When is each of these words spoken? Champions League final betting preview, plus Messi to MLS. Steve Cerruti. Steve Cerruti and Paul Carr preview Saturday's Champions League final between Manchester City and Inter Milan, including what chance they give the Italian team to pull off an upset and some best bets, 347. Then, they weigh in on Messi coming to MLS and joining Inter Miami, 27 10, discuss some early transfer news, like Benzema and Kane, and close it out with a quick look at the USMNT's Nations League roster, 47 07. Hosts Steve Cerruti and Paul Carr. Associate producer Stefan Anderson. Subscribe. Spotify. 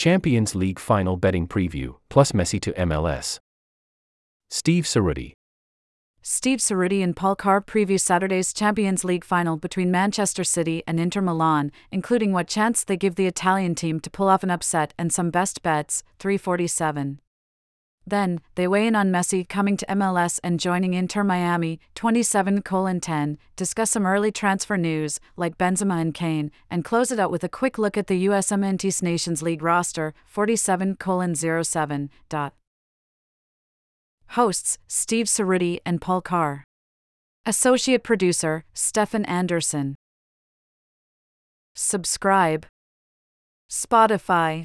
Champions 0.00 0.54
League 0.54 0.78
final 0.78 1.18
betting 1.18 1.46
preview, 1.46 1.96
plus 2.08 2.32
Messi 2.32 2.58
to 2.58 2.72
MLS. 2.72 3.38
Steve 4.48 4.84
Cerruti. 4.84 5.34
Steve 6.22 6.58
Cerruti 6.58 7.04
and 7.04 7.14
Paul 7.14 7.36
Carr 7.36 7.60
preview 7.60 8.00
Saturday's 8.00 8.54
Champions 8.54 9.04
League 9.04 9.26
final 9.26 9.58
between 9.58 9.90
Manchester 9.90 10.42
City 10.42 10.82
and 10.86 10.98
Inter 10.98 11.20
Milan, 11.20 11.70
including 11.90 12.32
what 12.32 12.48
chance 12.48 12.82
they 12.82 12.96
give 12.96 13.16
the 13.16 13.26
Italian 13.26 13.74
team 13.74 14.00
to 14.00 14.08
pull 14.08 14.30
off 14.30 14.42
an 14.42 14.50
upset 14.50 14.94
and 14.96 15.12
some 15.12 15.28
best 15.28 15.60
bets, 15.62 16.02
347. 16.18 17.20
Then, 18.06 18.40
they 18.54 18.66
weigh 18.66 18.86
in 18.86 18.96
on 18.96 19.10
Messi 19.10 19.48
coming 19.48 19.76
to 19.76 19.86
MLS 19.86 20.40
and 20.42 20.58
joining 20.58 20.94
Inter 20.94 21.22
Miami, 21.22 21.78
27 21.94 22.62
10, 22.62 23.38
discuss 23.56 23.90
some 23.90 24.06
early 24.06 24.32
transfer 24.32 24.76
news, 24.76 25.20
like 25.36 25.58
Benzema 25.58 26.00
and 26.00 26.14
Kane, 26.14 26.50
and 26.70 26.84
close 26.84 27.12
it 27.12 27.20
out 27.20 27.30
with 27.30 27.44
a 27.44 27.48
quick 27.48 27.78
look 27.78 27.96
at 27.96 28.06
the 28.06 28.26
USMNT's 28.26 29.02
Nations 29.02 29.42
League 29.42 29.62
roster, 29.62 30.14
47 30.26 30.96
07. 31.64 32.10
Hosts 34.28 34.78
Steve 34.86 35.26
Cerruti 35.26 35.80
and 35.84 36.00
Paul 36.00 36.20
Carr. 36.20 36.64
Associate 37.46 38.02
producer 38.02 38.64
Stefan 38.74 39.24
Anderson. 39.24 39.96
Subscribe. 41.74 42.66
Spotify. 43.70 44.64